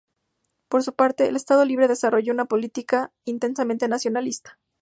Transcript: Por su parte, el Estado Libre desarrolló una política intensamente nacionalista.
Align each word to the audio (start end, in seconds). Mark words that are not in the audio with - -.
Por 0.67 0.81
su 0.81 0.95
parte, 0.95 1.27
el 1.27 1.35
Estado 1.35 1.63
Libre 1.63 1.87
desarrolló 1.87 2.33
una 2.33 2.45
política 2.45 3.13
intensamente 3.23 3.87
nacionalista. 3.87 4.57